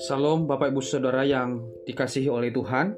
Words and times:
Salam 0.00 0.48
Bapak 0.48 0.72
Ibu 0.72 0.80
Saudara 0.80 1.28
yang 1.28 1.60
dikasihi 1.84 2.32
oleh 2.32 2.48
Tuhan. 2.48 2.96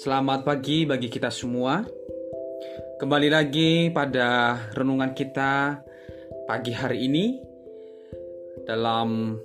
Selamat 0.00 0.48
pagi 0.48 0.88
bagi 0.88 1.12
kita 1.12 1.28
semua. 1.28 1.84
Kembali 2.96 3.28
lagi 3.28 3.92
pada 3.92 4.56
renungan 4.72 5.12
kita 5.12 5.84
pagi 6.48 6.72
hari 6.72 7.04
ini 7.04 7.36
dalam 8.64 9.36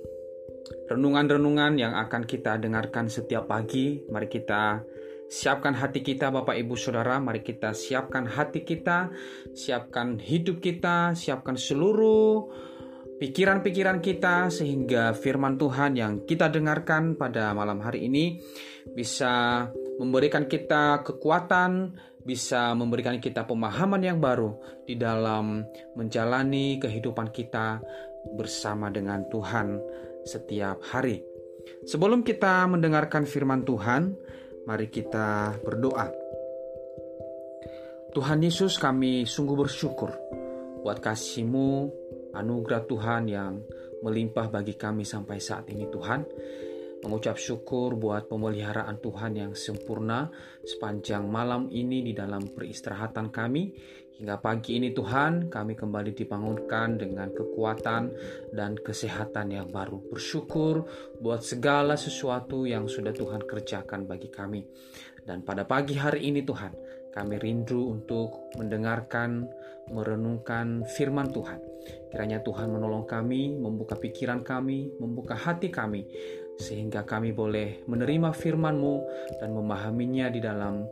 renungan-renungan 0.88 1.76
yang 1.76 1.92
akan 2.00 2.24
kita 2.24 2.56
dengarkan 2.56 3.12
setiap 3.12 3.44
pagi. 3.44 4.00
Mari 4.08 4.32
kita 4.32 4.80
siapkan 5.28 5.74
hati 5.74 6.04
kita 6.04 6.30
Bapak 6.30 6.56
Ibu 6.56 6.76
Saudara, 6.76 7.18
mari 7.18 7.40
kita 7.40 7.72
siapkan 7.72 8.28
hati 8.28 8.62
kita, 8.62 9.10
siapkan 9.56 10.20
hidup 10.20 10.60
kita, 10.60 11.16
siapkan 11.16 11.56
seluruh 11.56 12.48
pikiran-pikiran 13.18 14.02
kita 14.02 14.50
sehingga 14.50 15.14
firman 15.14 15.56
Tuhan 15.56 15.96
yang 15.96 16.12
kita 16.26 16.50
dengarkan 16.50 17.14
pada 17.14 17.54
malam 17.54 17.80
hari 17.80 18.10
ini 18.10 18.42
bisa 18.92 19.66
memberikan 19.96 20.50
kita 20.50 21.06
kekuatan, 21.06 21.94
bisa 22.26 22.74
memberikan 22.74 23.20
kita 23.22 23.46
pemahaman 23.46 24.02
yang 24.02 24.18
baru 24.18 24.58
di 24.84 24.98
dalam 24.98 25.62
menjalani 25.94 26.82
kehidupan 26.82 27.30
kita 27.30 27.78
bersama 28.34 28.90
dengan 28.90 29.24
Tuhan 29.30 29.78
setiap 30.24 30.80
hari. 30.82 31.20
Sebelum 31.84 32.24
kita 32.24 32.64
mendengarkan 32.68 33.24
firman 33.24 33.64
Tuhan, 33.64 34.16
mari 34.64 34.88
kita 34.88 35.60
berdoa. 35.60 36.08
Tuhan 38.14 38.40
Yesus 38.40 38.80
kami 38.80 39.28
sungguh 39.28 39.58
bersyukur 39.58 40.14
buat 40.80 41.00
kasih-Mu 41.00 41.70
anugerah 42.32 42.82
Tuhan 42.88 43.22
yang 43.28 43.60
melimpah 44.04 44.52
bagi 44.52 44.76
kami 44.76 45.04
sampai 45.04 45.38
saat 45.40 45.68
ini 45.72 45.88
Tuhan. 45.88 46.20
Mengucap 47.04 47.36
syukur 47.36 48.00
buat 48.00 48.32
pemeliharaan 48.32 48.96
Tuhan 48.96 49.36
yang 49.36 49.52
sempurna 49.52 50.32
sepanjang 50.64 51.28
malam 51.28 51.68
ini 51.68 52.00
di 52.00 52.16
dalam 52.16 52.48
peristirahatan 52.48 53.28
kami. 53.28 53.76
Hingga 54.14 54.38
pagi 54.38 54.78
ini 54.78 54.94
Tuhan 54.94 55.50
kami 55.50 55.74
kembali 55.74 56.14
dibangunkan 56.14 57.02
dengan 57.02 57.34
kekuatan 57.34 58.02
dan 58.54 58.78
kesehatan 58.78 59.50
yang 59.50 59.74
baru. 59.74 59.98
Bersyukur 60.06 60.86
buat 61.18 61.42
segala 61.42 61.98
sesuatu 61.98 62.62
yang 62.62 62.86
sudah 62.86 63.10
Tuhan 63.10 63.42
kerjakan 63.42 64.06
bagi 64.06 64.30
kami. 64.30 64.62
Dan 65.18 65.42
pada 65.42 65.66
pagi 65.66 65.98
hari 65.98 66.30
ini 66.30 66.46
Tuhan 66.46 66.70
kami 67.10 67.42
rindu 67.42 67.90
untuk 67.90 68.54
mendengarkan, 68.54 69.50
merenungkan 69.90 70.86
firman 70.94 71.34
Tuhan. 71.34 71.58
Kiranya 72.14 72.38
Tuhan 72.46 72.70
menolong 72.70 73.10
kami, 73.10 73.50
membuka 73.58 73.98
pikiran 73.98 74.46
kami, 74.46 74.94
membuka 75.02 75.34
hati 75.34 75.74
kami, 75.74 76.06
sehingga 76.54 77.02
kami 77.02 77.34
boleh 77.34 77.82
menerima 77.90 78.30
firman-Mu 78.30 78.96
dan 79.42 79.50
memahaminya 79.58 80.30
di 80.30 80.38
dalam 80.38 80.86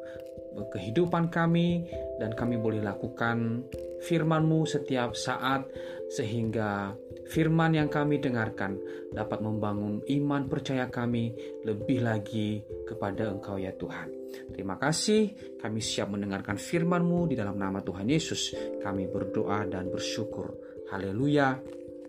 kehidupan 0.72 1.32
kami 1.32 1.88
dan 2.20 2.36
kami 2.36 2.60
boleh 2.60 2.84
lakukan 2.84 3.66
firman-Mu 4.02 4.66
setiap 4.66 5.14
saat 5.14 5.66
sehingga 6.12 6.92
firman 7.30 7.78
yang 7.78 7.88
kami 7.88 8.20
dengarkan 8.20 8.76
dapat 9.08 9.40
membangun 9.40 10.04
iman 10.04 10.44
percaya 10.50 10.92
kami 10.92 11.32
lebih 11.64 12.04
lagi 12.04 12.60
kepada 12.84 13.32
Engkau 13.32 13.56
ya 13.56 13.72
Tuhan. 13.72 14.22
Terima 14.52 14.76
kasih 14.76 15.56
kami 15.60 15.80
siap 15.80 16.12
mendengarkan 16.12 16.60
firman-Mu 16.60 17.32
di 17.32 17.34
dalam 17.38 17.56
nama 17.56 17.80
Tuhan 17.80 18.08
Yesus. 18.08 18.52
Kami 18.80 19.08
berdoa 19.08 19.64
dan 19.68 19.88
bersyukur. 19.88 20.52
Haleluya. 20.92 21.56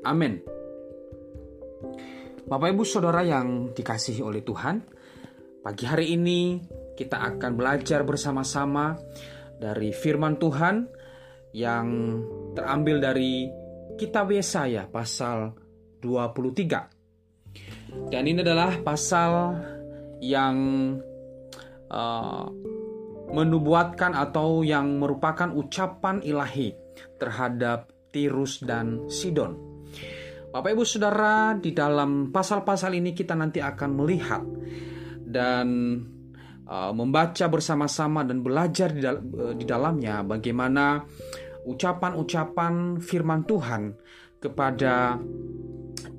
Amin. 0.03 0.44
Bapak 2.44 2.75
Ibu 2.75 2.83
Saudara 2.83 3.23
yang 3.23 3.72
dikasihi 3.72 4.19
oleh 4.19 4.44
Tuhan, 4.44 4.83
pagi 5.63 5.88
hari 5.88 6.11
ini 6.11 6.59
kita 6.93 7.17
akan 7.33 7.57
belajar 7.57 8.05
bersama-sama 8.05 8.97
dari 9.57 9.89
firman 9.93 10.37
Tuhan 10.37 10.87
yang 11.53 11.87
terambil 12.57 12.97
dari 13.01 13.49
kitab 13.97 14.31
Yesaya 14.33 14.89
pasal 14.89 15.53
23. 16.01 18.09
Dan 18.09 18.23
ini 18.25 18.41
adalah 18.41 18.81
pasal 18.81 19.53
yang 20.21 20.57
uh, 21.93 22.45
menubuatkan 23.33 24.13
atau 24.17 24.65
yang 24.65 24.97
merupakan 24.97 25.49
ucapan 25.53 26.21
ilahi 26.25 26.73
terhadap 27.17 27.93
Tirus 28.13 28.61
dan 28.61 29.09
Sidon. 29.09 29.57
Bapak 30.53 30.69
Ibu 30.69 30.85
Saudara, 30.85 31.57
di 31.57 31.73
dalam 31.73 32.29
pasal-pasal 32.29 32.93
ini 32.93 33.17
kita 33.17 33.33
nanti 33.33 33.57
akan 33.57 33.89
melihat 33.97 34.45
dan 35.25 35.97
uh, 36.68 36.91
membaca 36.96 37.46
bersama-sama 37.47 38.24
dan 38.28 38.44
belajar 38.44 38.91
di, 38.91 39.01
dal 39.03 39.19
uh, 39.19 39.53
dalamnya 39.56 40.24
bagaimana 40.24 41.03
ucapan-ucapan 41.63 43.00
firman 43.00 43.47
Tuhan 43.47 43.96
kepada 44.44 45.16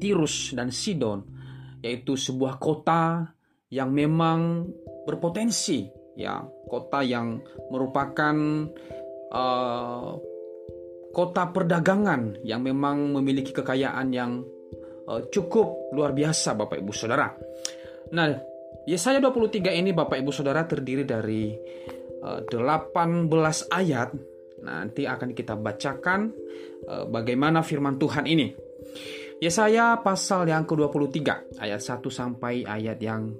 Tirus 0.00 0.56
dan 0.56 0.72
Sidon, 0.72 1.20
yaitu 1.84 2.16
sebuah 2.16 2.56
kota 2.56 3.28
yang 3.68 3.92
memang 3.92 4.64
berpotensi, 5.04 5.84
ya, 6.16 6.40
kota 6.64 7.04
yang 7.04 7.44
merupakan 7.68 8.36
uh, 9.28 10.10
kota 11.12 11.42
perdagangan 11.52 12.40
yang 12.42 12.64
memang 12.64 13.12
memiliki 13.12 13.52
kekayaan 13.52 14.08
yang 14.10 14.40
uh, 15.04 15.20
cukup 15.28 15.92
luar 15.92 16.16
biasa 16.16 16.56
Bapak 16.56 16.80
Ibu 16.80 16.92
Saudara. 16.96 17.28
Nah, 18.16 18.53
Yesaya 18.84 19.16
23 19.16 19.80
ini 19.80 19.96
Bapak 19.96 20.20
Ibu 20.20 20.28
Saudara 20.28 20.68
terdiri 20.68 21.08
dari 21.08 21.48
uh, 22.20 22.40
eh, 22.44 22.60
18 23.00 23.28
ayat. 23.72 24.10
Nanti 24.64 25.04
akan 25.04 25.36
kita 25.36 25.56
bacakan 25.56 26.32
uh, 26.88 27.04
bagaimana 27.08 27.64
firman 27.64 27.96
Tuhan 27.96 28.28
ini. 28.28 28.52
Yesaya 29.40 30.00
pasal 30.00 30.48
yang 30.48 30.64
ke-23 30.64 31.20
ayat 31.60 31.80
1 31.80 32.00
sampai 32.08 32.64
ayat 32.64 32.96
yang 33.00 33.32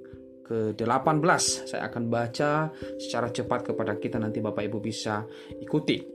ke-18. 0.44 1.40
Saya 1.68 1.88
akan 1.88 2.04
baca 2.12 2.68
secara 3.00 3.32
cepat 3.32 3.72
kepada 3.72 3.96
kita 3.96 4.20
nanti 4.20 4.44
Bapak 4.44 4.64
Ibu 4.68 4.78
bisa 4.80 5.24
ikuti. 5.60 6.13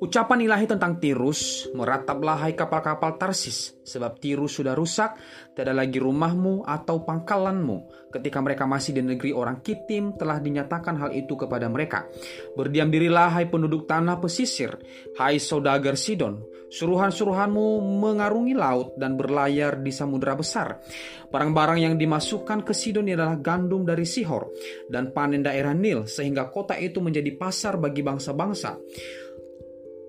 Ucapan 0.00 0.48
ilahi 0.48 0.64
tentang 0.64 0.96
Tirus, 0.96 1.68
merataplah 1.76 2.40
hai 2.40 2.56
kapal-kapal 2.56 3.20
Tarsis, 3.20 3.76
sebab 3.84 4.16
Tirus 4.16 4.56
sudah 4.56 4.72
rusak, 4.72 5.12
tidak 5.52 5.76
lagi 5.76 6.00
rumahmu 6.00 6.64
atau 6.64 7.04
pangkalanmu. 7.04 8.08
Ketika 8.08 8.40
mereka 8.40 8.64
masih 8.64 8.96
di 8.96 9.04
negeri 9.04 9.36
orang 9.36 9.60
Kitim, 9.60 10.16
telah 10.16 10.40
dinyatakan 10.40 10.96
hal 10.96 11.12
itu 11.12 11.36
kepada 11.36 11.68
mereka. 11.68 12.08
Berdiam 12.56 12.88
dirilah 12.88 13.28
hai 13.28 13.52
penduduk 13.52 13.84
tanah 13.84 14.16
pesisir, 14.24 14.72
hai 15.20 15.36
saudagar 15.36 16.00
Sidon, 16.00 16.48
suruhan-suruhanmu 16.72 18.00
mengarungi 18.00 18.56
laut 18.56 18.96
dan 18.96 19.20
berlayar 19.20 19.84
di 19.84 19.92
samudera 19.92 20.32
besar. 20.32 20.80
Barang-barang 21.28 21.76
yang 21.76 21.94
dimasukkan 22.00 22.64
ke 22.64 22.72
Sidon 22.72 23.04
adalah 23.04 23.36
gandum 23.36 23.84
dari 23.84 24.08
Sihor 24.08 24.48
dan 24.88 25.12
panen 25.12 25.44
daerah 25.44 25.76
Nil, 25.76 26.08
sehingga 26.08 26.48
kota 26.48 26.72
itu 26.80 27.04
menjadi 27.04 27.36
pasar 27.36 27.76
bagi 27.76 28.00
bangsa-bangsa. 28.00 28.80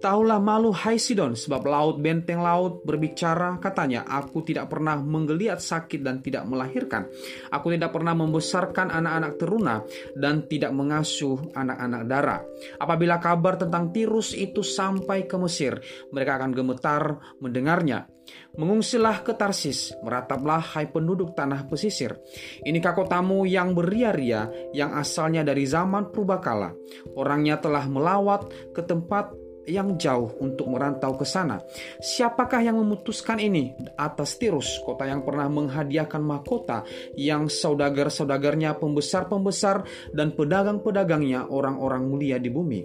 Taulah 0.02 0.42
malu 0.42 0.74
hai 0.74 0.98
Sidon, 0.98 1.38
sebab 1.38 1.62
laut 1.70 2.02
benteng 2.02 2.42
laut 2.42 2.82
berbicara 2.82 3.62
katanya, 3.62 4.02
aku 4.02 4.42
tidak 4.42 4.74
pernah 4.74 4.98
menggeliat 4.98 5.62
sakit 5.62 6.02
dan 6.02 6.26
tidak 6.26 6.50
melahirkan. 6.50 7.06
Aku 7.54 7.70
tidak 7.70 7.94
pernah 7.94 8.18
membesarkan 8.18 8.90
anak-anak 8.90 9.38
teruna 9.38 9.86
dan 10.18 10.50
tidak 10.50 10.74
mengasuh 10.74 11.38
anak-anak 11.54 12.02
darah. 12.10 12.42
Apabila 12.82 13.22
kabar 13.22 13.62
tentang 13.62 13.94
Tirus 13.94 14.34
itu 14.34 14.66
sampai 14.66 15.30
ke 15.30 15.38
Mesir, 15.38 15.78
mereka 16.10 16.42
akan 16.42 16.50
gemetar 16.50 17.22
mendengarnya. 17.38 18.10
Mengungsilah 18.58 19.22
ke 19.22 19.38
Tarsis, 19.38 19.94
merataplah 20.02 20.66
hai 20.74 20.90
penduduk 20.90 21.38
tanah 21.38 21.70
pesisir. 21.70 22.18
Inikah 22.66 22.98
kotamu 22.98 23.46
yang 23.46 23.78
beria-ria, 23.78 24.50
yang 24.74 24.98
asalnya 24.98 25.46
dari 25.46 25.70
zaman 25.70 26.10
purbakala. 26.10 26.74
Orangnya 27.14 27.62
telah 27.62 27.86
melawat 27.86 28.74
ke 28.74 28.82
tempat 28.82 29.51
yang 29.70 29.98
jauh 29.98 30.34
untuk 30.42 30.70
merantau 30.70 31.14
ke 31.18 31.26
sana. 31.26 31.62
Siapakah 32.02 32.62
yang 32.66 32.82
memutuskan 32.82 33.38
ini 33.38 33.74
atas 33.98 34.38
Tirus, 34.42 34.82
kota 34.82 35.06
yang 35.06 35.22
pernah 35.22 35.46
menghadiahkan 35.52 36.22
mahkota 36.22 36.84
yang 37.14 37.46
saudagar-saudagarnya 37.46 38.78
pembesar-pembesar 38.82 39.86
dan 40.16 40.34
pedagang-pedagangnya 40.34 41.50
orang-orang 41.50 42.10
mulia 42.10 42.38
di 42.42 42.50
bumi. 42.50 42.82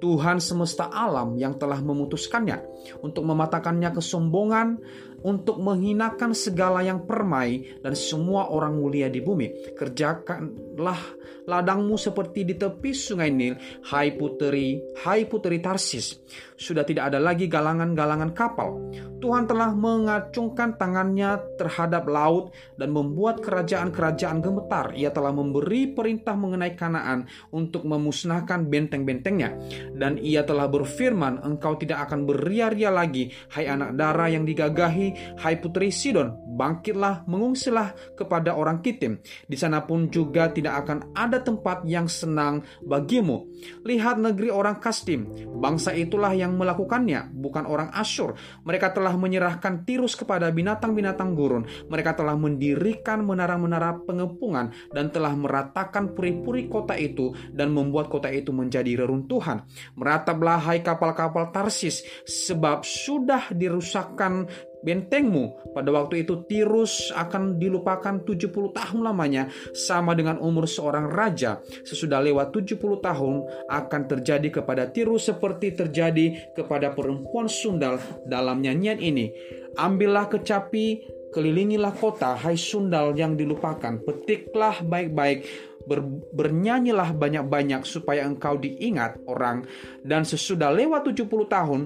Tuhan 0.00 0.40
semesta 0.40 0.88
alam 0.88 1.36
yang 1.36 1.56
telah 1.60 1.80
memutuskannya 1.80 2.60
untuk 3.00 3.24
mematakannya 3.24 3.92
kesombongan, 3.92 4.80
untuk 5.24 5.56
menghinakan 5.58 6.36
segala 6.36 6.84
yang 6.84 7.08
permai 7.08 7.80
dan 7.80 7.96
semua 7.96 8.52
orang 8.52 8.76
mulia 8.76 9.08
di 9.08 9.24
bumi. 9.24 9.72
Kerjakanlah 9.72 11.00
ladangmu 11.48 11.96
seperti 11.96 12.44
di 12.44 12.54
tepi 12.56 12.92
sungai 12.92 13.32
Nil, 13.32 13.56
hai 13.88 14.12
puteri, 14.16 14.80
hai 15.04 15.24
puteri 15.24 15.58
Tarsis. 15.60 16.20
Sudah 16.64 16.88
tidak 16.88 17.12
ada 17.12 17.20
lagi 17.20 17.44
galangan-galangan 17.44 18.32
kapal. 18.32 18.80
Tuhan 19.20 19.44
telah 19.44 19.72
mengacungkan 19.76 20.80
tangannya 20.80 21.36
terhadap 21.60 22.08
laut 22.08 22.56
dan 22.80 22.92
membuat 22.92 23.44
kerajaan-kerajaan 23.44 24.40
gemetar. 24.40 24.96
Ia 24.96 25.12
telah 25.12 25.32
memberi 25.32 25.92
perintah 25.92 26.32
mengenai 26.32 26.72
Kanaan 26.72 27.28
untuk 27.52 27.84
memusnahkan 27.84 28.64
benteng-bentengnya. 28.68 29.56
Dan 29.92 30.16
ia 30.16 30.44
telah 30.44 30.68
berfirman, 30.68 31.44
engkau 31.44 31.76
tidak 31.76 32.08
akan 32.08 32.24
beria-ria 32.24 32.88
lagi, 32.88 33.32
hai 33.52 33.68
anak 33.68 33.96
darah 33.96 34.28
yang 34.32 34.48
digagahi, 34.48 35.36
hai 35.40 35.54
putri 35.60 35.92
Sidon, 35.92 36.32
bangkitlah, 36.56 37.28
mengungsilah 37.28 38.16
kepada 38.16 38.56
orang 38.56 38.80
Kitim. 38.80 39.20
Di 39.48 39.56
sana 39.56 39.84
pun 39.84 40.08
juga 40.12 40.48
tidak 40.52 40.84
akan 40.84 41.16
ada 41.16 41.40
tempat 41.40 41.84
yang 41.88 42.08
senang 42.08 42.64
bagimu. 42.84 43.48
Lihat 43.84 44.20
negeri 44.20 44.48
orang 44.52 44.78
Kastim, 44.78 45.28
bangsa 45.58 45.96
itulah 45.96 46.32
yang 46.36 46.53
melakukannya, 46.54 47.34
bukan 47.34 47.66
orang 47.66 47.90
Asyur. 47.92 48.38
Mereka 48.64 48.94
telah 48.94 49.14
menyerahkan 49.18 49.82
Tirus 49.84 50.14
kepada 50.14 50.48
binatang-binatang 50.48 51.34
gurun. 51.34 51.66
Mereka 51.90 52.16
telah 52.16 52.38
mendirikan 52.38 53.26
menara-menara 53.26 54.00
pengepungan 54.06 54.70
dan 54.94 55.10
telah 55.10 55.34
meratakan 55.34 56.14
puri-puri 56.14 56.70
kota 56.70 56.94
itu 56.94 57.34
dan 57.50 57.74
membuat 57.74 58.08
kota 58.08 58.30
itu 58.30 58.54
menjadi 58.54 59.04
reruntuhan. 59.04 59.66
Merataplah 59.98 60.62
hai 60.70 60.80
kapal-kapal 60.80 61.50
Tarsis 61.50 62.06
sebab 62.24 62.86
sudah 62.86 63.50
dirusakkan 63.52 64.46
bentengmu. 64.84 65.72
Pada 65.72 65.90
waktu 65.90 66.22
itu 66.22 66.44
Tirus 66.44 67.10
akan 67.10 67.56
dilupakan 67.56 68.20
70 68.22 68.52
tahun 68.76 69.00
lamanya 69.00 69.48
sama 69.72 70.12
dengan 70.12 70.38
umur 70.38 70.68
seorang 70.68 71.08
raja. 71.08 71.64
Sesudah 71.82 72.20
lewat 72.20 72.52
70 72.52 72.78
tahun 73.00 73.34
akan 73.72 74.02
terjadi 74.06 74.60
kepada 74.60 74.92
Tirus 74.92 75.26
seperti 75.26 75.72
terjadi 75.72 76.54
kepada 76.54 76.92
perempuan 76.92 77.48
sundal 77.48 77.96
dalam 78.28 78.60
nyanyian 78.60 79.00
ini. 79.00 79.32
Ambillah 79.74 80.30
kecapi, 80.30 81.02
kelilingilah 81.34 81.98
kota, 81.98 82.38
hai 82.38 82.54
sundal 82.54 83.10
yang 83.18 83.34
dilupakan. 83.34 83.98
Petiklah 84.06 84.78
baik-baik, 84.86 85.42
ber, 85.90 86.06
bernyanyilah 86.30 87.10
banyak-banyak 87.10 87.82
supaya 87.82 88.22
engkau 88.22 88.54
diingat 88.54 89.18
orang. 89.26 89.66
Dan 90.06 90.22
sesudah 90.22 90.70
lewat 90.70 91.10
70 91.10 91.26
tahun, 91.50 91.80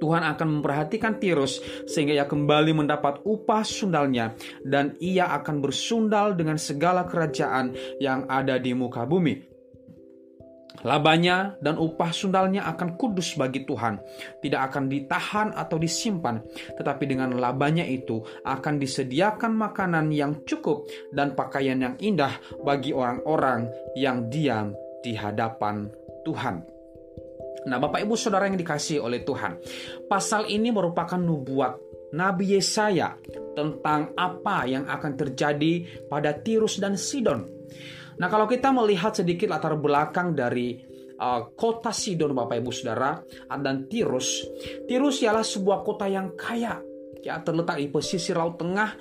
Tuhan 0.00 0.24
akan 0.24 0.48
memperhatikan 0.58 1.20
Tirus 1.20 1.60
sehingga 1.84 2.16
ia 2.16 2.24
kembali 2.24 2.72
mendapat 2.72 3.20
upah 3.22 3.62
sundalnya 3.62 4.32
dan 4.64 4.96
ia 4.98 5.28
akan 5.36 5.60
bersundal 5.60 6.32
dengan 6.32 6.56
segala 6.56 7.04
kerajaan 7.04 7.76
yang 8.00 8.24
ada 8.26 8.56
di 8.56 8.72
muka 8.72 9.04
bumi. 9.04 9.50
Labanya 10.80 11.60
dan 11.60 11.76
upah 11.76 12.08
sundalnya 12.08 12.64
akan 12.64 12.96
kudus 12.96 13.36
bagi 13.36 13.68
Tuhan, 13.68 14.00
tidak 14.40 14.72
akan 14.72 14.88
ditahan 14.88 15.48
atau 15.52 15.76
disimpan, 15.76 16.40
tetapi 16.80 17.04
dengan 17.04 17.36
labanya 17.36 17.84
itu 17.84 18.24
akan 18.48 18.80
disediakan 18.80 19.52
makanan 19.60 20.08
yang 20.08 20.40
cukup 20.48 20.88
dan 21.12 21.36
pakaian 21.36 21.84
yang 21.84 21.96
indah 22.00 22.32
bagi 22.64 22.96
orang-orang 22.96 23.68
yang 23.92 24.32
diam 24.32 24.72
di 25.04 25.12
hadapan 25.12 25.92
Tuhan. 26.24 26.79
Nah, 27.68 27.76
Bapak 27.76 28.00
Ibu 28.00 28.16
Saudara 28.16 28.48
yang 28.48 28.56
dikasih 28.56 29.04
oleh 29.04 29.20
Tuhan, 29.20 29.60
pasal 30.08 30.48
ini 30.48 30.72
merupakan 30.72 31.20
nubuat 31.20 31.76
Nabi 32.16 32.56
Yesaya 32.56 33.20
tentang 33.52 34.16
apa 34.16 34.64
yang 34.64 34.88
akan 34.88 35.12
terjadi 35.14 36.06
pada 36.08 36.32
Tirus 36.40 36.80
dan 36.80 36.96
Sidon. 36.96 37.44
Nah, 38.16 38.28
kalau 38.32 38.48
kita 38.48 38.72
melihat 38.72 39.12
sedikit 39.12 39.52
latar 39.52 39.76
belakang 39.76 40.32
dari 40.32 40.80
uh, 41.20 41.52
kota 41.52 41.92
Sidon, 41.92 42.32
Bapak 42.32 42.64
Ibu 42.64 42.70
Saudara, 42.72 43.20
dan 43.60 43.84
Tirus, 43.86 44.44
Tirus 44.88 45.20
ialah 45.20 45.44
sebuah 45.44 45.84
kota 45.84 46.08
yang 46.08 46.32
kaya, 46.36 46.80
ya 47.20 47.44
terletak 47.44 47.76
di 47.76 47.92
pesisir 47.92 48.40
laut 48.40 48.56
tengah 48.56 48.96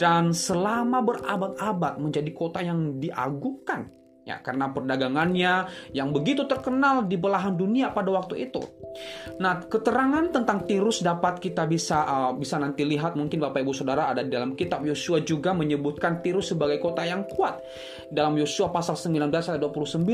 dan 0.00 0.32
selama 0.32 1.04
berabad-abad 1.04 2.00
menjadi 2.00 2.30
kota 2.32 2.64
yang 2.64 2.96
diagungkan 2.96 3.97
ya 4.28 4.44
karena 4.44 4.68
perdagangannya 4.68 5.52
yang 5.96 6.12
begitu 6.12 6.44
terkenal 6.44 7.08
di 7.08 7.16
belahan 7.16 7.56
dunia 7.56 7.96
pada 7.96 8.12
waktu 8.12 8.44
itu. 8.52 8.60
Nah, 9.40 9.64
keterangan 9.64 10.28
tentang 10.28 10.68
Tirus 10.68 11.00
dapat 11.00 11.40
kita 11.40 11.64
bisa 11.64 12.04
uh, 12.04 12.32
bisa 12.36 12.60
nanti 12.60 12.84
lihat 12.84 13.16
mungkin 13.16 13.40
Bapak 13.40 13.64
Ibu 13.64 13.72
Saudara 13.72 14.12
ada 14.12 14.20
di 14.20 14.28
dalam 14.28 14.52
kitab 14.52 14.84
Yosua 14.84 15.24
juga 15.24 15.56
menyebutkan 15.56 16.20
Tirus 16.20 16.52
sebagai 16.52 16.76
kota 16.76 17.08
yang 17.08 17.24
kuat. 17.24 17.56
Dalam 18.12 18.36
Yosua 18.36 18.68
pasal 18.68 19.00
19 19.00 19.32
ayat 19.32 19.62
29. 19.64 20.04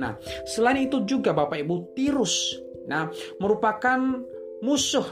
Nah, 0.00 0.16
selain 0.48 0.88
itu 0.88 1.04
juga 1.04 1.36
Bapak 1.36 1.60
Ibu 1.60 1.92
Tirus 1.92 2.64
nah 2.88 3.04
merupakan 3.36 4.00
musuh 4.64 5.04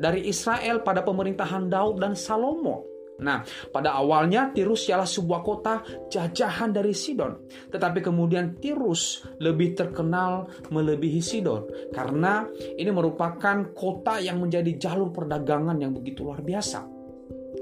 dari 0.00 0.24
Israel 0.32 0.80
pada 0.80 1.04
pemerintahan 1.04 1.68
Daud 1.68 2.00
dan 2.00 2.16
Salomo. 2.16 2.97
Nah, 3.18 3.42
pada 3.74 3.98
awalnya 3.98 4.54
Tirus 4.54 4.86
ialah 4.86 5.06
sebuah 5.06 5.40
kota 5.42 5.82
jajahan 6.06 6.70
dari 6.70 6.94
Sidon. 6.94 7.50
Tetapi 7.66 7.98
kemudian 7.98 8.62
Tirus 8.62 9.26
lebih 9.42 9.74
terkenal 9.74 10.46
melebihi 10.70 11.18
Sidon. 11.18 11.90
Karena 11.90 12.46
ini 12.54 12.90
merupakan 12.94 13.74
kota 13.74 14.22
yang 14.22 14.38
menjadi 14.38 14.70
jalur 14.78 15.10
perdagangan 15.10 15.82
yang 15.82 15.90
begitu 15.90 16.22
luar 16.22 16.46
biasa. 16.46 16.86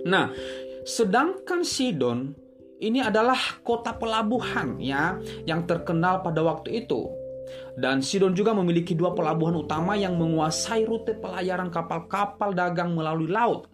Nah, 0.05 0.29
sedangkan 0.85 1.65
Sidon 1.65 2.37
ini 2.77 3.01
adalah 3.01 3.65
kota 3.65 3.97
pelabuhan 3.97 4.77
ya 4.77 5.17
yang 5.49 5.65
terkenal 5.65 6.21
pada 6.21 6.45
waktu 6.45 6.85
itu. 6.85 7.09
Dan 7.79 8.05
Sidon 8.05 8.37
juga 8.37 8.53
memiliki 8.53 8.93
dua 8.93 9.17
pelabuhan 9.17 9.57
utama 9.57 9.97
yang 9.97 10.19
menguasai 10.21 10.85
rute 10.85 11.17
pelayaran 11.17 11.73
kapal-kapal 11.73 12.53
dagang 12.53 12.93
melalui 12.93 13.31
laut. 13.31 13.71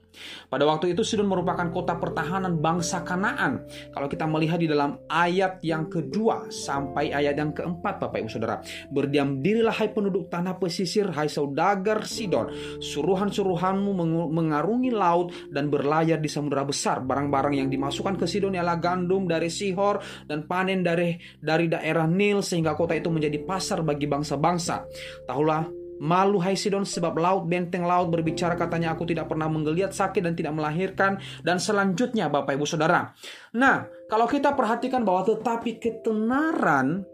Pada 0.49 0.69
waktu 0.69 0.93
itu 0.93 1.03
Sidon 1.03 1.29
merupakan 1.29 1.65
kota 1.73 1.97
pertahanan 1.97 2.61
bangsa 2.61 3.01
Kanaan. 3.03 3.65
Kalau 3.93 4.09
kita 4.09 4.29
melihat 4.29 4.61
di 4.61 4.69
dalam 4.69 5.01
ayat 5.09 5.61
yang 5.65 5.89
kedua 5.89 6.53
sampai 6.53 7.13
ayat 7.13 7.37
yang 7.37 7.51
keempat 7.57 7.99
Bapak 7.99 8.21
Ibu 8.23 8.31
Saudara. 8.31 8.61
Berdiam 8.93 9.41
dirilah 9.41 9.73
hai 9.73 9.91
penduduk 9.91 10.29
tanah 10.29 10.61
pesisir, 10.61 11.09
hai 11.13 11.27
saudagar 11.29 12.05
Sidon. 12.05 12.53
Suruhan-suruhanmu 12.79 13.91
mengarungi 14.31 14.93
laut 14.93 15.33
dan 15.49 15.73
berlayar 15.73 16.21
di 16.21 16.29
samudera 16.29 16.63
besar. 16.63 17.01
Barang-barang 17.01 17.57
yang 17.57 17.69
dimasukkan 17.73 18.21
ke 18.21 18.29
Sidon 18.29 18.55
ialah 18.55 18.77
gandum 18.79 19.25
dari 19.25 19.49
Sihor 19.49 20.01
dan 20.29 20.45
panen 20.45 20.85
dari 20.85 21.17
dari 21.41 21.67
daerah 21.67 22.05
Nil 22.05 22.45
sehingga 22.45 22.77
kota 22.77 22.93
itu 22.93 23.09
menjadi 23.09 23.41
pasar 23.43 23.81
bagi 23.81 24.05
bangsa-bangsa. 24.07 24.85
Tahulah 25.27 25.82
Malu 26.03 26.43
hai 26.43 26.59
Sidon 26.59 26.83
sebab 26.83 27.15
laut 27.15 27.47
benteng 27.47 27.87
laut 27.87 28.11
berbicara 28.11 28.59
katanya 28.59 28.91
aku 28.91 29.07
tidak 29.07 29.31
pernah 29.31 29.47
menggeliat 29.47 29.95
sakit 29.95 30.19
dan 30.19 30.35
tidak 30.35 30.59
melahirkan 30.59 31.23
dan 31.47 31.63
selanjutnya 31.63 32.27
Bapak 32.27 32.59
Ibu 32.59 32.67
Saudara. 32.67 33.15
Nah, 33.55 33.87
kalau 34.11 34.27
kita 34.27 34.51
perhatikan 34.59 35.07
bahwa 35.07 35.31
tetapi 35.31 35.79
ketenaran, 35.79 37.07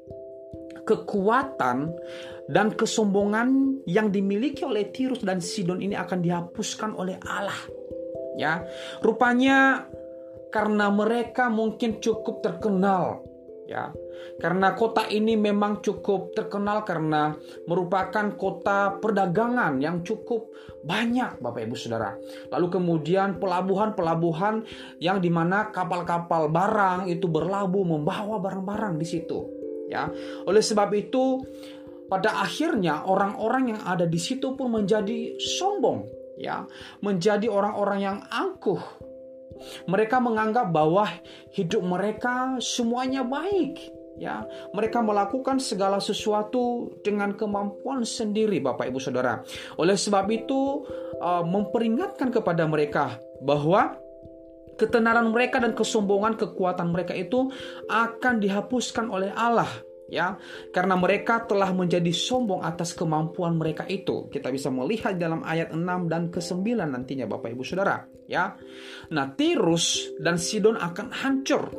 kekuatan 0.88 1.92
dan 2.48 2.72
kesombongan 2.72 3.76
yang 3.84 4.08
dimiliki 4.08 4.64
oleh 4.64 4.88
Tirus 4.88 5.20
dan 5.20 5.44
Sidon 5.44 5.84
ini 5.84 5.92
akan 5.92 6.24
dihapuskan 6.24 6.96
oleh 6.96 7.20
Allah. 7.28 7.60
Ya, 8.40 8.64
rupanya 9.04 9.84
karena 10.48 10.88
mereka 10.88 11.52
mungkin 11.52 12.00
cukup 12.00 12.40
terkenal 12.40 13.27
ya. 13.68 13.92
Karena 14.40 14.72
kota 14.72 15.04
ini 15.06 15.36
memang 15.36 15.84
cukup 15.84 16.32
terkenal 16.32 16.82
karena 16.88 17.36
merupakan 17.68 18.32
kota 18.34 18.96
perdagangan 18.96 19.78
yang 19.78 20.00
cukup 20.00 20.48
banyak 20.82 21.38
Bapak 21.38 21.68
Ibu 21.68 21.76
Saudara. 21.76 22.16
Lalu 22.48 22.66
kemudian 22.72 23.36
pelabuhan-pelabuhan 23.36 24.64
yang 24.98 25.20
di 25.20 25.28
mana 25.28 25.68
kapal-kapal 25.68 26.48
barang 26.48 27.12
itu 27.12 27.28
berlabuh 27.28 27.84
membawa 27.84 28.40
barang-barang 28.40 28.96
di 28.96 29.06
situ 29.06 29.38
ya. 29.92 30.08
Oleh 30.48 30.64
sebab 30.64 30.88
itu 30.96 31.44
pada 32.08 32.40
akhirnya 32.40 33.04
orang-orang 33.04 33.76
yang 33.76 33.80
ada 33.84 34.08
di 34.08 34.16
situ 34.16 34.56
pun 34.56 34.80
menjadi 34.80 35.36
sombong 35.36 36.08
ya. 36.40 36.64
Menjadi 37.04 37.52
orang-orang 37.52 37.98
yang 38.00 38.18
angkuh 38.32 39.07
mereka 39.86 40.18
menganggap 40.18 40.70
bahwa 40.70 41.08
hidup 41.54 41.82
mereka 41.84 42.58
semuanya 42.58 43.24
baik. 43.24 43.94
Ya, 44.18 44.42
mereka 44.74 44.98
melakukan 44.98 45.62
segala 45.62 46.02
sesuatu 46.02 46.90
dengan 47.06 47.38
kemampuan 47.38 48.02
sendiri, 48.02 48.58
Bapak 48.58 48.90
Ibu 48.90 48.98
Saudara. 48.98 49.46
Oleh 49.78 49.94
sebab 49.94 50.26
itu, 50.34 50.82
uh, 51.22 51.46
memperingatkan 51.46 52.34
kepada 52.34 52.66
mereka 52.66 53.14
bahwa 53.46 53.94
ketenaran 54.74 55.30
mereka 55.30 55.62
dan 55.62 55.70
kesombongan 55.70 56.34
kekuatan 56.34 56.90
mereka 56.90 57.14
itu 57.14 57.50
akan 57.86 58.42
dihapuskan 58.42 59.06
oleh 59.06 59.30
Allah 59.38 59.70
ya 60.08 60.40
karena 60.72 60.96
mereka 60.96 61.44
telah 61.44 61.70
menjadi 61.70 62.10
sombong 62.10 62.64
atas 62.64 62.96
kemampuan 62.96 63.54
mereka 63.54 63.84
itu. 63.86 64.26
Kita 64.32 64.48
bisa 64.48 64.72
melihat 64.72 65.14
dalam 65.20 65.44
ayat 65.44 65.70
6 65.70 65.84
dan 66.08 66.32
ke-9 66.32 66.64
nantinya 66.80 67.28
Bapak 67.28 67.52
Ibu 67.52 67.62
Saudara. 67.62 68.02
Ya 68.26 68.56
nah 69.12 69.30
Tirus 69.36 70.16
dan 70.18 70.40
Sidon 70.40 70.80
akan 70.80 71.12
hancur. 71.12 71.70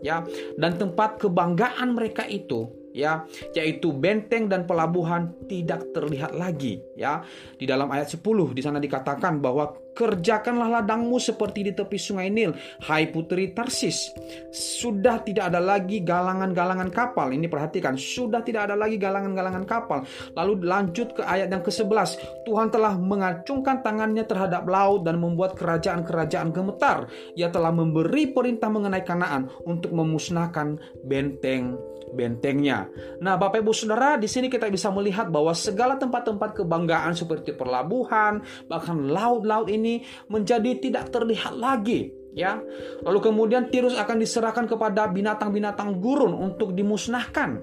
Ya 0.00 0.22
dan 0.56 0.78
tempat 0.78 1.18
kebanggaan 1.20 1.98
mereka 1.98 2.24
itu 2.30 2.70
ya 2.94 3.26
yaitu 3.52 3.90
benteng 3.90 4.46
dan 4.46 4.64
pelabuhan 4.64 5.34
tidak 5.50 5.90
terlihat 5.90 6.32
lagi. 6.38 6.78
Ya 6.94 7.26
di 7.58 7.66
dalam 7.66 7.90
ayat 7.90 8.08
10 8.08 8.22
di 8.54 8.62
sana 8.62 8.78
dikatakan 8.78 9.42
bahwa 9.42 9.83
kerjakanlah 9.94 10.82
ladangmu 10.82 11.16
seperti 11.22 11.70
di 11.70 11.72
tepi 11.72 11.96
sungai 11.96 12.28
Nil. 12.28 12.52
Hai 12.82 13.08
putri 13.08 13.54
Tarsis 13.54 14.10
sudah 14.50 15.22
tidak 15.22 15.54
ada 15.54 15.62
lagi 15.62 16.02
galangan-galangan 16.02 16.90
kapal. 16.90 17.30
Ini 17.30 17.46
perhatikan 17.46 17.94
sudah 17.94 18.42
tidak 18.42 18.68
ada 18.68 18.76
lagi 18.76 18.98
galangan-galangan 18.98 19.64
kapal. 19.64 20.02
Lalu 20.34 20.66
lanjut 20.66 21.14
ke 21.14 21.22
ayat 21.22 21.48
yang 21.48 21.62
ke-11 21.62 22.44
Tuhan 22.44 22.68
telah 22.74 22.98
mengacungkan 22.98 23.80
tangannya 23.80 24.26
terhadap 24.26 24.66
laut 24.66 25.06
dan 25.06 25.22
membuat 25.22 25.54
kerajaan-kerajaan 25.54 26.50
gemetar. 26.50 27.06
Ia 27.38 27.48
telah 27.48 27.70
memberi 27.70 28.34
perintah 28.34 28.68
mengenai 28.68 29.06
Kanaan 29.06 29.46
untuk 29.62 29.94
memusnahkan 29.94 30.80
benteng 31.06 31.78
bentengnya. 32.14 32.86
Nah, 33.18 33.34
Bapak 33.34 33.60
Ibu 33.60 33.74
Saudara, 33.74 34.14
di 34.14 34.30
sini 34.30 34.46
kita 34.46 34.70
bisa 34.70 34.88
melihat 34.94 35.28
bahwa 35.28 35.50
segala 35.52 35.98
tempat-tempat 35.98 36.62
kebanggaan 36.62 37.12
seperti 37.12 37.58
pelabuhan, 37.58 38.40
bahkan 38.70 39.10
laut-laut 39.10 39.66
ini 39.66 39.83
menjadi 40.30 40.70
tidak 40.80 41.10
terlihat 41.12 41.54
lagi 41.56 42.12
ya. 42.34 42.58
Lalu 43.06 43.18
kemudian 43.22 43.70
Tirus 43.70 43.94
akan 43.94 44.18
diserahkan 44.20 44.66
kepada 44.66 45.06
binatang-binatang 45.08 46.02
gurun 46.02 46.34
untuk 46.34 46.74
dimusnahkan 46.74 47.62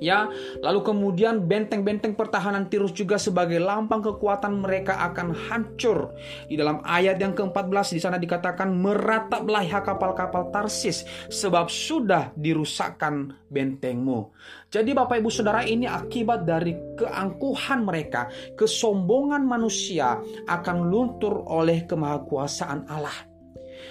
ya 0.00 0.26
lalu 0.64 0.80
kemudian 0.82 1.44
benteng-benteng 1.46 2.16
pertahanan 2.16 2.66
Tirus 2.66 2.96
juga 2.96 3.20
sebagai 3.20 3.60
lambang 3.60 4.02
kekuatan 4.02 4.64
mereka 4.64 4.98
akan 5.12 5.36
hancur. 5.48 6.16
Di 6.48 6.58
dalam 6.58 6.82
ayat 6.82 7.20
yang 7.20 7.36
ke-14 7.36 7.94
di 7.94 8.00
sana 8.00 8.16
dikatakan 8.16 8.72
merataplah 8.72 9.62
kapal-kapal 9.84 10.50
Tarsis 10.50 11.06
sebab 11.30 11.70
sudah 11.70 12.32
dirusakkan 12.34 13.36
bentengmu. 13.52 14.32
Jadi 14.72 14.90
Bapak 14.96 15.20
Ibu 15.20 15.30
Saudara 15.30 15.62
ini 15.62 15.86
akibat 15.86 16.48
dari 16.48 16.74
keangkuhan 16.96 17.84
mereka 17.84 18.32
kesombongan 18.56 19.44
manusia 19.44 20.18
akan 20.48 20.88
luntur 20.88 21.44
oleh 21.46 21.84
kemahakuasaan 21.84 22.88
Allah 22.88 23.29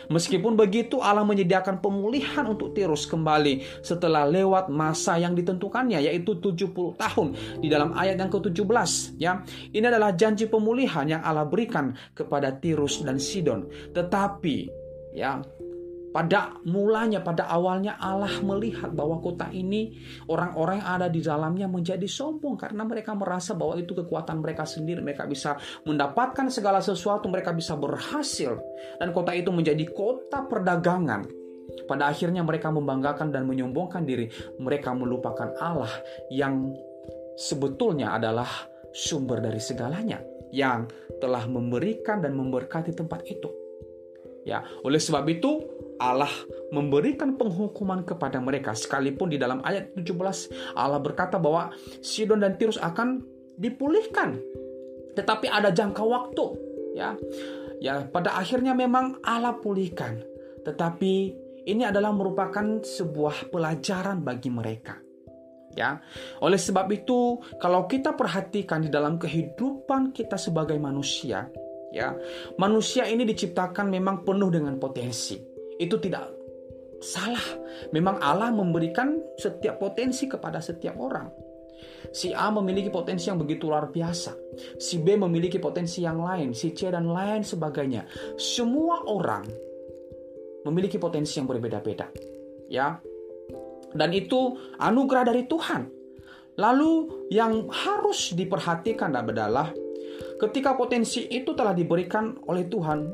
Meskipun 0.10 0.58
begitu 0.58 1.00
Allah 1.00 1.24
menyediakan 1.26 1.80
pemulihan 1.84 2.46
untuk 2.50 2.74
Tirus 2.74 3.06
kembali 3.06 3.84
setelah 3.86 4.26
lewat 4.26 4.70
masa 4.74 5.18
yang 5.22 5.38
ditentukannya 5.38 6.02
yaitu 6.04 6.38
70 6.38 6.98
tahun 6.98 7.28
di 7.62 7.68
dalam 7.68 7.94
ayat 7.94 8.18
yang 8.18 8.32
ke-17 8.32 9.20
ya. 9.22 9.44
Ini 9.70 9.86
adalah 9.86 10.14
janji 10.18 10.50
pemulihan 10.50 11.06
yang 11.06 11.22
Allah 11.22 11.46
berikan 11.46 11.94
kepada 12.14 12.54
Tirus 12.56 13.02
dan 13.06 13.22
Sidon. 13.22 13.70
Tetapi 13.94 14.58
ya 15.14 15.42
pada 16.10 16.58
mulanya, 16.66 17.22
pada 17.22 17.46
awalnya 17.46 17.94
Allah 18.02 18.34
melihat 18.42 18.90
bahwa 18.90 19.22
kota 19.22 19.46
ini 19.54 19.94
orang-orang 20.26 20.82
yang 20.82 20.90
ada 20.90 21.08
di 21.08 21.22
dalamnya 21.22 21.70
menjadi 21.70 22.06
sombong 22.10 22.58
karena 22.58 22.82
mereka 22.82 23.14
merasa 23.14 23.54
bahwa 23.54 23.78
itu 23.78 23.94
kekuatan 23.94 24.42
mereka 24.42 24.66
sendiri. 24.66 25.06
Mereka 25.06 25.30
bisa 25.30 25.54
mendapatkan 25.86 26.50
segala 26.50 26.82
sesuatu, 26.82 27.30
mereka 27.30 27.54
bisa 27.54 27.78
berhasil. 27.78 28.58
Dan 28.98 29.14
kota 29.14 29.38
itu 29.38 29.54
menjadi 29.54 29.86
kota 29.94 30.50
perdagangan. 30.50 31.30
Pada 31.86 32.10
akhirnya 32.10 32.42
mereka 32.42 32.74
membanggakan 32.74 33.30
dan 33.30 33.46
menyombongkan 33.46 34.02
diri. 34.02 34.26
Mereka 34.58 34.98
melupakan 34.98 35.54
Allah 35.62 35.94
yang 36.34 36.74
sebetulnya 37.38 38.18
adalah 38.18 38.50
sumber 38.90 39.46
dari 39.46 39.62
segalanya. 39.62 40.18
Yang 40.50 40.90
telah 41.22 41.46
memberikan 41.46 42.26
dan 42.26 42.34
memberkati 42.34 42.98
tempat 42.98 43.22
itu. 43.30 43.54
Ya, 44.50 44.66
oleh 44.82 44.98
sebab 44.98 45.30
itu 45.30 45.62
Allah 46.00 46.32
memberikan 46.72 47.36
penghukuman 47.36 48.08
kepada 48.08 48.40
mereka. 48.40 48.72
Sekalipun 48.72 49.30
di 49.30 49.38
dalam 49.38 49.60
ayat 49.62 49.94
17 49.94 50.80
Allah 50.80 51.00
berkata 51.04 51.36
bahwa 51.36 51.76
Sidon 52.00 52.42
dan 52.42 52.56
Tirus 52.56 52.80
akan 52.80 53.22
dipulihkan. 53.60 54.40
Tetapi 55.14 55.52
ada 55.52 55.70
jangka 55.70 56.04
waktu 56.04 56.46
ya. 56.96 57.20
Ya 57.80 58.08
pada 58.08 58.40
akhirnya 58.40 58.72
memang 58.72 59.20
Allah 59.22 59.60
pulihkan. 59.60 60.24
Tetapi 60.64 61.14
ini 61.68 61.84
adalah 61.84 62.16
merupakan 62.16 62.80
sebuah 62.80 63.52
pelajaran 63.52 64.24
bagi 64.24 64.50
mereka 64.52 64.96
ya. 65.76 66.00
Oleh 66.44 66.58
sebab 66.58 66.88
itu 66.92 67.40
kalau 67.60 67.88
kita 67.88 68.16
perhatikan 68.16 68.84
di 68.84 68.90
dalam 68.92 69.20
kehidupan 69.20 70.16
kita 70.16 70.40
sebagai 70.40 70.80
manusia 70.80 71.48
ya 71.90 72.14
manusia 72.62 73.10
ini 73.10 73.26
diciptakan 73.26 73.90
memang 73.90 74.22
penuh 74.22 74.50
dengan 74.54 74.78
potensi 74.78 75.42
itu 75.80 75.96
tidak 75.98 76.28
salah. 77.00 77.44
Memang 77.96 78.20
Allah 78.20 78.52
memberikan 78.52 79.16
setiap 79.40 79.80
potensi 79.80 80.28
kepada 80.28 80.60
setiap 80.60 81.00
orang. 81.00 81.32
Si 82.12 82.36
A 82.36 82.52
memiliki 82.52 82.92
potensi 82.92 83.32
yang 83.32 83.40
begitu 83.40 83.72
luar 83.72 83.88
biasa. 83.88 84.36
Si 84.76 85.00
B 85.00 85.16
memiliki 85.16 85.58
potensi 85.62 86.04
yang 86.04 86.20
lain, 86.20 86.52
si 86.52 86.76
C 86.76 86.92
dan 86.92 87.08
lain 87.08 87.48
sebagainya. 87.48 88.04
Semua 88.36 89.08
orang 89.08 89.48
memiliki 90.68 91.00
potensi 91.00 91.40
yang 91.40 91.48
berbeda-beda. 91.48 92.12
Ya. 92.68 93.00
Dan 93.90 94.12
itu 94.12 94.60
anugerah 94.78 95.32
dari 95.32 95.48
Tuhan. 95.48 95.88
Lalu 96.60 96.92
yang 97.32 97.72
harus 97.72 98.36
diperhatikan 98.36 99.16
adalah 99.16 99.72
ketika 100.44 100.76
potensi 100.76 101.24
itu 101.32 101.56
telah 101.56 101.72
diberikan 101.72 102.36
oleh 102.52 102.68
Tuhan, 102.68 103.08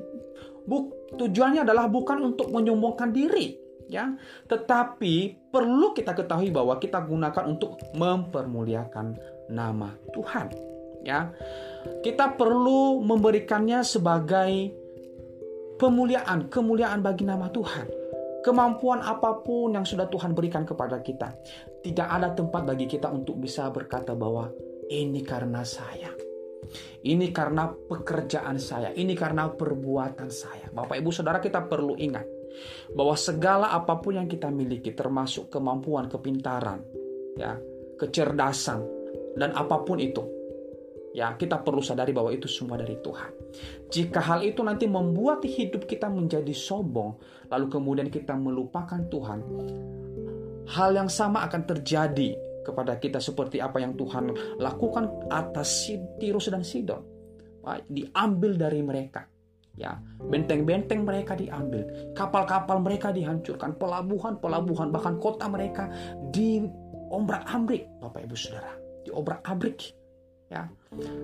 Buk, 0.66 1.05
tujuannya 1.18 1.64
adalah 1.64 1.90
bukan 1.90 2.22
untuk 2.22 2.52
menyombongkan 2.52 3.10
diri, 3.12 3.56
ya, 3.90 4.14
tetapi 4.46 5.48
perlu 5.50 5.92
kita 5.96 6.14
ketahui 6.14 6.52
bahwa 6.52 6.78
kita 6.78 7.02
gunakan 7.04 7.44
untuk 7.48 7.80
mempermuliakan 7.96 9.08
nama 9.52 9.94
Tuhan, 10.14 10.48
ya. 11.02 11.32
Kita 12.02 12.34
perlu 12.34 13.02
memberikannya 13.06 13.86
sebagai 13.86 14.52
pemuliaan, 15.78 16.50
kemuliaan 16.50 17.00
bagi 17.06 17.24
nama 17.28 17.50
Tuhan. 17.52 17.88
Kemampuan 18.46 19.02
apa 19.02 19.42
pun 19.42 19.74
yang 19.74 19.90
sudah 19.90 20.06
Tuhan 20.06 20.38
berikan 20.38 20.70
kepada 20.70 21.02
kita, 21.02 21.34
tidak 21.82 22.06
ada 22.06 22.30
tempat 22.30 22.62
bagi 22.62 22.86
kita 22.86 23.10
untuk 23.10 23.42
bisa 23.42 23.74
berkata 23.74 24.14
bahwa 24.14 24.54
ini 24.86 25.26
karena 25.26 25.66
saya 25.66 26.14
ini 27.06 27.30
karena 27.32 27.70
pekerjaan 27.70 28.58
saya, 28.60 28.92
ini 28.94 29.14
karena 29.14 29.50
perbuatan 29.50 30.30
saya. 30.30 30.70
Bapak 30.72 31.00
Ibu 31.00 31.10
Saudara 31.12 31.40
kita 31.40 31.66
perlu 31.66 31.98
ingat 32.00 32.26
bahwa 32.96 33.16
segala 33.20 33.72
apa 33.76 34.00
pun 34.00 34.16
yang 34.16 34.28
kita 34.30 34.48
miliki 34.48 34.96
termasuk 34.96 35.52
kemampuan, 35.52 36.08
kepintaran, 36.08 36.80
ya, 37.36 37.60
kecerdasan 38.00 38.80
dan 39.36 39.52
apa 39.52 39.84
pun 39.84 40.00
itu 40.00 40.36
Ya, 41.16 41.32
kita 41.32 41.64
perlu 41.64 41.80
sadari 41.80 42.12
bahwa 42.12 42.28
itu 42.36 42.44
semua 42.52 42.76
dari 42.76 43.00
Tuhan. 43.00 43.32
Jika 43.88 44.20
hal 44.20 44.44
itu 44.44 44.60
nanti 44.60 44.84
membuat 44.84 45.48
hidup 45.48 45.88
kita 45.88 46.12
menjadi 46.12 46.52
sombong, 46.52 47.16
lalu 47.48 47.72
kemudian 47.72 48.12
kita 48.12 48.36
melupakan 48.36 49.00
Tuhan, 49.08 49.40
hal 50.76 50.92
yang 50.92 51.08
sama 51.08 51.48
akan 51.48 51.64
terjadi 51.64 52.36
kepada 52.66 52.98
kita 52.98 53.22
seperti 53.22 53.62
apa 53.62 53.78
yang 53.78 53.94
Tuhan 53.94 54.58
lakukan 54.58 55.30
atas 55.30 55.94
Tirus 56.18 56.50
dan 56.50 56.66
Sidon. 56.66 57.06
Diambil 57.86 58.58
dari 58.58 58.82
mereka. 58.82 59.30
Ya, 59.76 60.00
benteng-benteng 60.24 61.04
mereka 61.04 61.36
diambil, 61.36 62.16
kapal-kapal 62.16 62.80
mereka 62.80 63.12
dihancurkan, 63.12 63.76
pelabuhan-pelabuhan 63.76 64.88
bahkan 64.88 65.20
kota 65.20 65.52
mereka 65.52 65.92
di 66.32 66.64
ombrak-ambrik, 67.12 67.84
Bapak 68.00 68.24
Ibu 68.24 68.40
Saudara, 68.40 68.72
di 69.04 69.12
obrak-abrik. 69.12 69.92
Ya. 70.48 70.72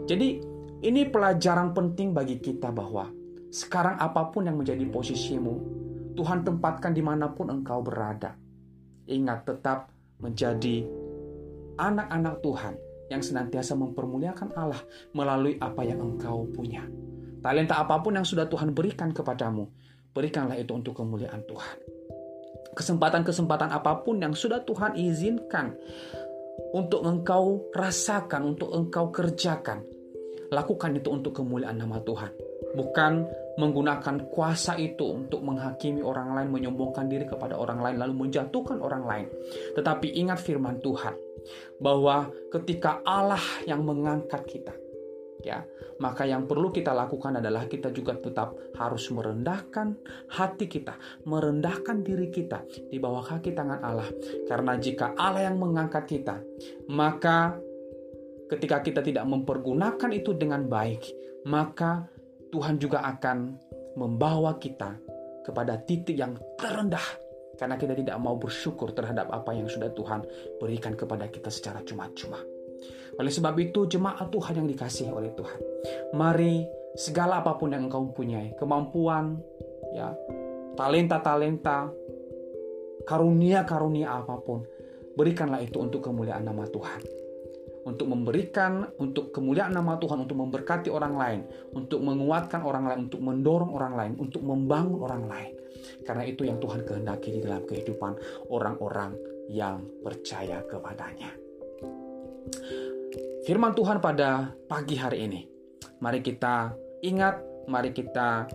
Jadi 0.03 0.43
ini 0.83 1.07
pelajaran 1.07 1.71
penting 1.71 2.11
bagi 2.11 2.43
kita 2.43 2.75
bahwa 2.75 3.07
sekarang 3.55 3.95
apa 4.03 4.27
pun 4.35 4.43
yang 4.43 4.59
menjadi 4.59 4.83
posisimu, 4.83 5.55
Tuhan 6.19 6.43
tempatkan 6.43 6.91
di 6.91 6.99
mana 6.99 7.31
pun 7.31 7.47
engkau 7.47 7.79
berada. 7.79 8.35
Ingat 9.07 9.47
tetap 9.47 9.95
menjadi 10.19 10.83
anak-anak 11.77 12.41
Tuhan 12.43 12.73
yang 13.11 13.19
senantiasa 13.19 13.75
mempermuliakan 13.75 14.55
Allah 14.55 14.79
melalui 15.11 15.59
apa 15.59 15.83
yang 15.83 15.99
engkau 15.99 16.47
punya. 16.55 16.87
Talenta 17.43 17.81
apa 17.81 17.99
pun 17.99 18.15
yang 18.15 18.23
sudah 18.23 18.47
Tuhan 18.47 18.71
berikan 18.71 19.11
kepadamu, 19.11 19.67
berikanlah 20.15 20.55
itu 20.55 20.71
untuk 20.71 20.95
kemuliaan 20.95 21.43
Tuhan. 21.43 21.77
Kesempatan-kesempatan 22.71 23.67
apa 23.67 23.99
pun 23.99 24.23
yang 24.23 24.31
sudah 24.31 24.63
Tuhan 24.63 24.95
izinkan 24.95 25.75
untuk 26.71 27.03
engkau 27.03 27.67
rasakan, 27.75 28.55
untuk 28.55 28.71
engkau 28.71 29.11
kerjakan, 29.11 29.83
lakukan 30.53 30.95
itu 30.95 31.11
untuk 31.11 31.35
kemuliaan 31.35 31.75
nama 31.75 31.99
Tuhan. 31.99 32.31
Bukan 32.71 33.13
menggunakan 33.59 34.31
kuasa 34.31 34.79
itu 34.79 35.03
untuk 35.03 35.43
menghakimi 35.43 35.99
orang 35.99 36.31
lain, 36.31 36.49
menyombongkan 36.55 37.11
diri 37.11 37.27
kepada 37.27 37.59
orang 37.59 37.83
lain, 37.83 37.99
lalu 37.99 38.13
menjatuhkan 38.27 38.79
orang 38.79 39.03
lain. 39.03 39.27
Tetapi 39.75 40.15
ingat 40.15 40.39
firman 40.39 40.79
Tuhan, 40.79 41.11
bahwa 41.81 42.29
ketika 42.53 43.01
Allah 43.05 43.41
yang 43.65 43.81
mengangkat 43.81 44.45
kita, 44.45 44.73
ya 45.41 45.65
maka 46.01 46.25
yang 46.25 46.45
perlu 46.45 46.73
kita 46.73 46.93
lakukan 46.93 47.41
adalah 47.41 47.65
kita 47.65 47.93
juga 47.93 48.17
tetap 48.17 48.57
harus 48.77 49.09
merendahkan 49.13 49.97
hati 50.33 50.65
kita 50.65 50.97
merendahkan 51.25 52.01
diri 52.01 52.29
kita 52.33 52.65
di 52.89 52.97
bawah 52.97 53.21
kaki 53.25 53.53
tangan 53.53 53.81
Allah. 53.81 54.09
Karena 54.45 54.77
jika 54.77 55.13
Allah 55.17 55.49
yang 55.49 55.57
mengangkat 55.61 56.05
kita 56.09 56.41
maka 56.89 57.57
ketika 58.49 58.81
kita 58.81 59.01
tidak 59.01 59.25
mempergunakan 59.25 60.09
itu 60.13 60.33
dengan 60.37 60.65
baik 60.65 61.05
maka 61.45 62.05
Tuhan 62.51 62.77
juga 62.77 63.01
akan 63.05 63.57
membawa 63.95 64.59
kita 64.59 64.99
kepada 65.41 65.79
titik 65.81 66.19
yang 66.19 66.37
terendah 66.59 67.30
karena 67.59 67.75
kita 67.75 67.93
tidak 67.97 68.17
mau 68.21 68.35
bersyukur 68.37 68.91
terhadap 68.95 69.31
apa 69.31 69.51
yang 69.55 69.67
sudah 69.67 69.91
Tuhan 69.91 70.23
berikan 70.59 70.93
kepada 70.95 71.27
kita 71.27 71.49
secara 71.51 71.83
cuma-cuma. 71.83 72.39
Oleh 73.19 73.31
sebab 73.31 73.53
itu, 73.59 73.85
jemaat 73.85 74.31
Tuhan 74.31 74.63
yang 74.63 74.67
dikasihi 74.71 75.11
oleh 75.11 75.35
Tuhan, 75.35 75.59
mari 76.15 76.63
segala 76.95 77.43
apa 77.43 77.59
pun 77.59 77.75
yang 77.75 77.91
engkau 77.91 78.07
punyai, 78.11 78.55
kemampuan, 78.55 79.37
ya, 79.91 80.15
talenta-talenta, 80.79 81.91
karunia-karunia 83.03 84.07
apa 84.23 84.35
pun, 84.39 84.63
berikanlah 85.15 85.59
itu 85.59 85.77
untuk 85.77 86.01
kemuliaan 86.01 86.47
nama 86.47 86.63
Tuhan. 86.67 87.01
Untuk 87.81 88.13
memberikan, 88.13 88.93
untuk 89.01 89.33
kemuliaan 89.33 89.73
nama 89.73 89.97
Tuhan, 89.97 90.21
untuk 90.21 90.37
memberkati 90.37 90.93
orang 90.93 91.17
lain, 91.17 91.41
untuk 91.73 92.05
menguatkan 92.05 92.61
orang 92.61 92.85
lain, 92.85 92.99
untuk 93.09 93.21
mendorong 93.25 93.73
orang 93.73 93.93
lain, 93.97 94.13
untuk 94.21 94.45
membangun 94.45 95.01
orang 95.01 95.25
lain. 95.25 95.53
Karena 96.05 96.23
itu 96.25 96.45
yang 96.45 96.57
Tuhan 96.59 96.85
kehendaki 96.85 97.35
di 97.35 97.39
dalam 97.41 97.63
kehidupan 97.65 98.13
orang-orang 98.49 99.15
yang 99.51 99.83
percaya 100.01 100.63
kepadanya 100.63 101.41
firman 103.45 103.73
Tuhan 103.73 103.97
pada 103.99 104.53
pagi 104.69 104.95
hari 104.97 105.27
ini. 105.27 105.41
Mari 106.01 106.21
kita 106.21 106.73
ingat, 107.05 107.41
mari 107.69 107.93
kita 107.93 108.49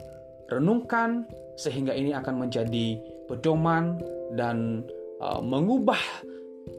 renungkan 0.51 1.27
sehingga 1.59 1.95
ini 1.95 2.15
akan 2.15 2.47
menjadi 2.47 2.99
pedoman 3.27 3.99
dan 4.35 4.87
uh, 5.23 5.43
mengubah 5.43 5.99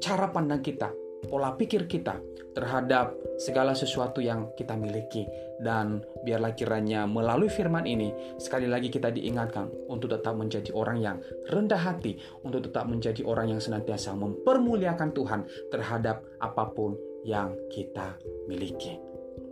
cara 0.04 0.28
pandang 0.32 0.64
kita, 0.64 0.92
pola 1.26 1.58
pikir 1.58 1.90
kita 1.90 2.22
terhadap 2.54 3.14
segala 3.38 3.78
sesuatu 3.78 4.18
yang 4.18 4.50
kita 4.58 4.74
miliki 4.74 5.26
dan 5.62 6.02
biarlah 6.26 6.58
kiranya 6.58 7.06
melalui 7.06 7.54
firman 7.54 7.86
ini 7.86 8.38
sekali 8.42 8.66
lagi 8.66 8.90
kita 8.90 9.14
diingatkan 9.14 9.70
untuk 9.90 10.10
tetap 10.10 10.34
menjadi 10.34 10.74
orang 10.74 10.98
yang 10.98 11.18
rendah 11.50 11.78
hati, 11.78 12.18
untuk 12.42 12.66
tetap 12.66 12.90
menjadi 12.90 13.22
orang 13.26 13.54
yang 13.54 13.62
senantiasa 13.62 14.18
mempermuliakan 14.18 15.10
Tuhan 15.14 15.42
terhadap 15.70 16.26
apa 16.42 16.66
pun 16.74 16.98
yang 17.26 17.54
kita 17.70 18.18
miliki. 18.50 18.98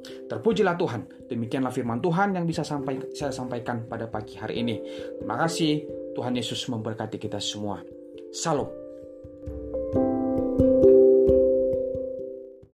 Terpujilah 0.06 0.74
Tuhan. 0.78 1.30
Demikianlah 1.30 1.74
firman 1.74 2.02
Tuhan 2.02 2.34
yang 2.34 2.46
bisa 2.46 2.66
saya 2.66 3.34
sampaikan 3.34 3.86
pada 3.86 4.10
pagi 4.10 4.38
hari 4.38 4.66
ini. 4.66 4.82
Terima 5.22 5.38
kasih. 5.46 5.86
Tuhan 6.16 6.34
Yesus 6.34 6.66
memberkati 6.72 7.22
kita 7.22 7.38
semua. 7.38 7.82
Salam. 8.32 8.85